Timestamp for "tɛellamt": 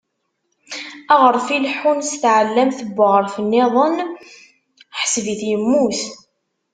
2.21-2.79